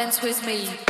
dance 0.00 0.22
with 0.22 0.46
me. 0.46 0.89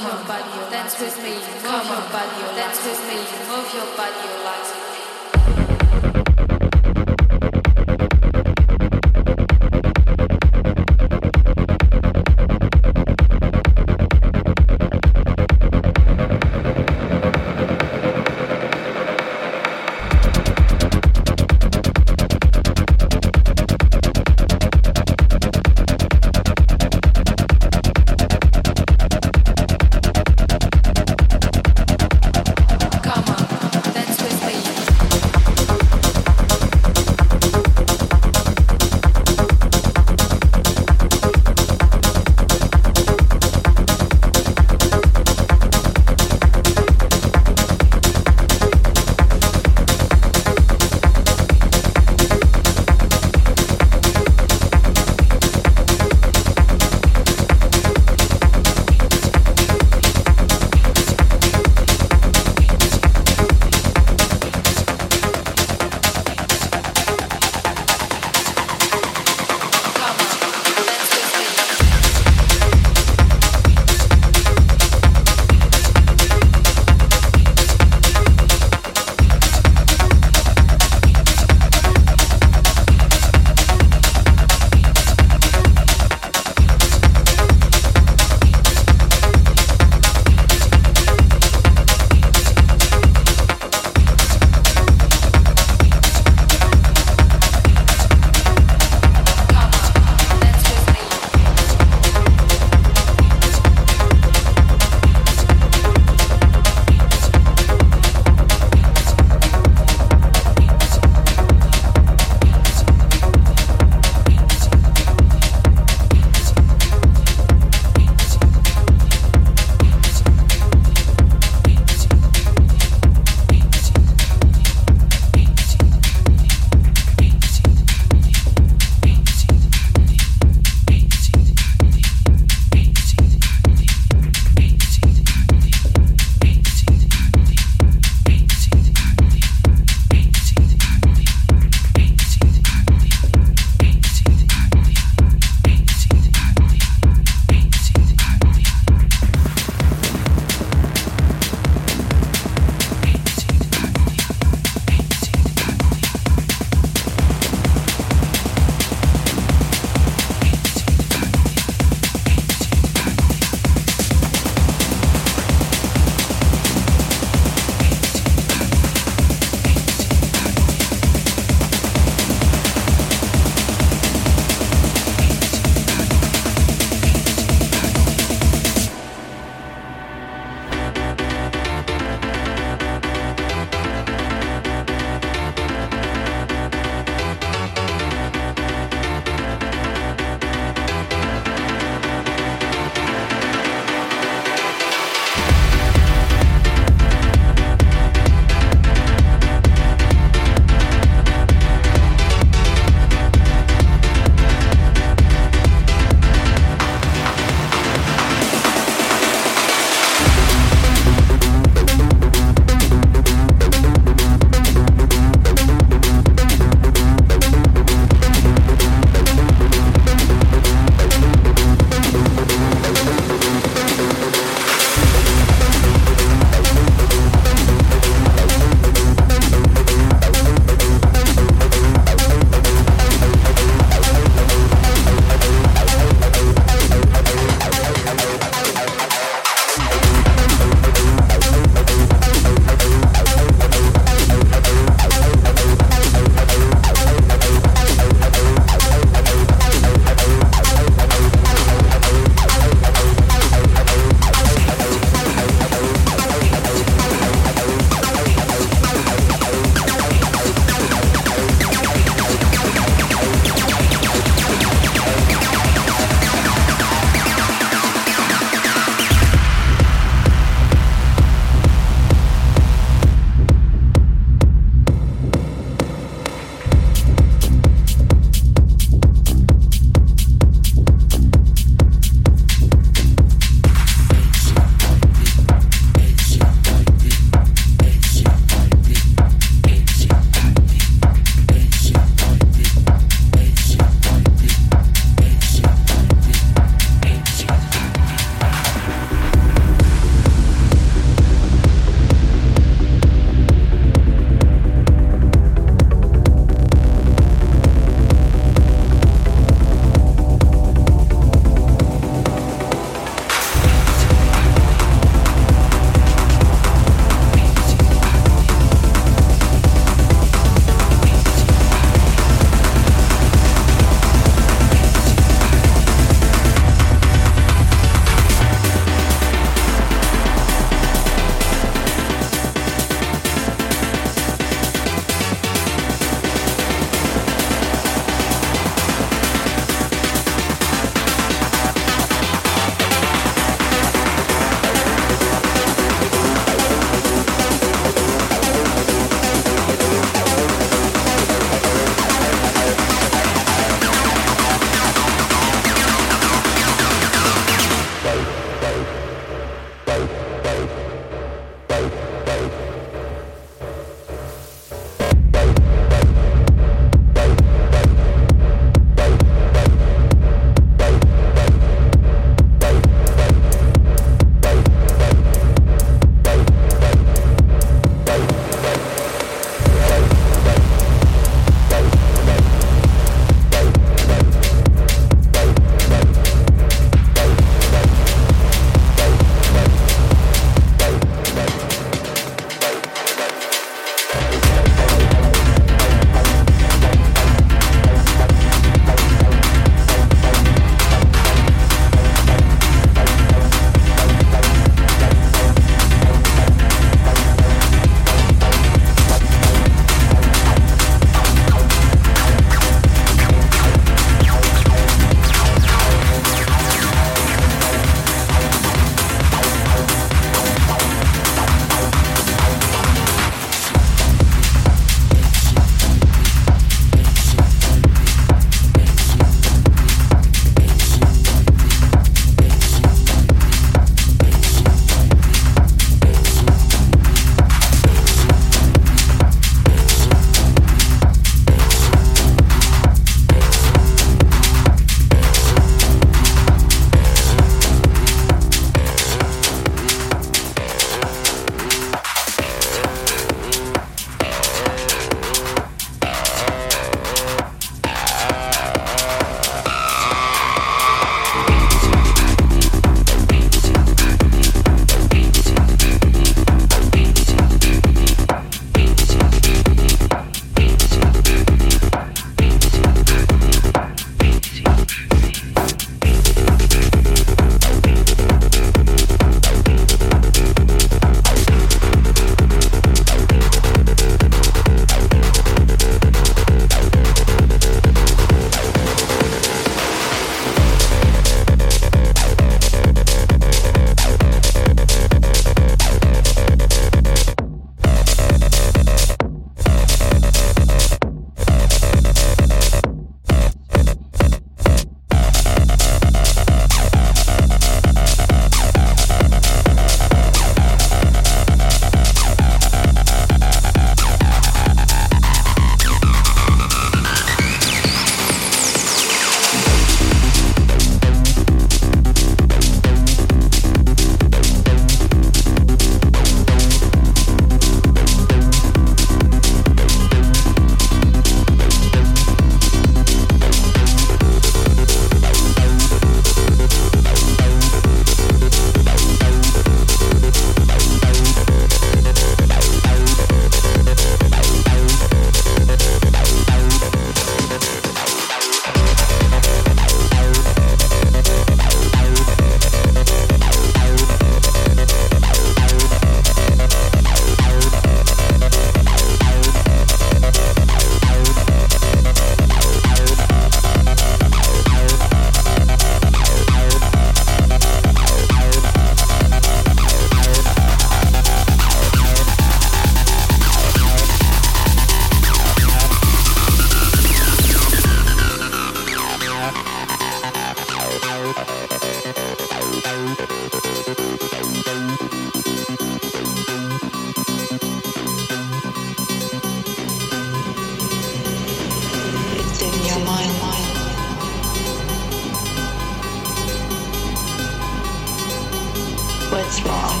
That's 599.54 599.66
wrong. 599.68 600.00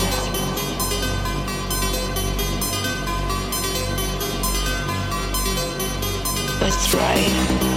What's 6.60 6.94
right? 6.94 7.73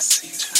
Lost 0.00 0.59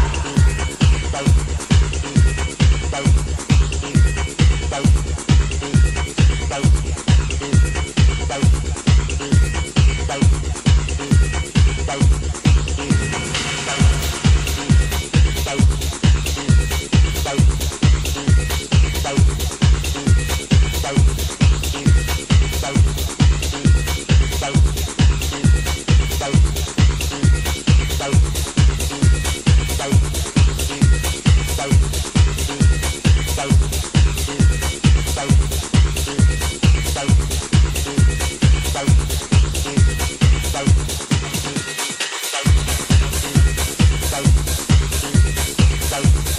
Thank 39.63 39.77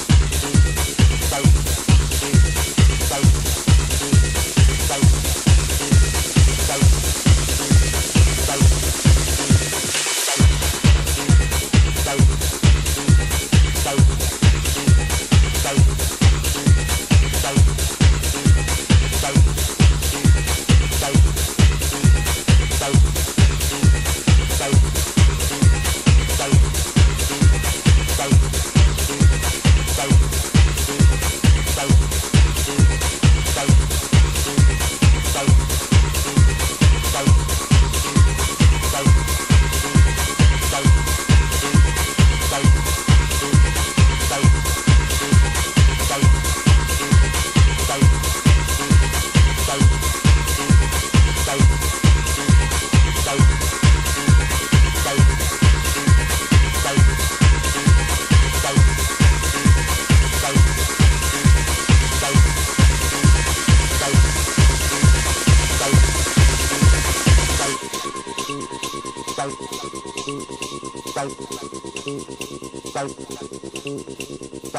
you. 0.09 0.12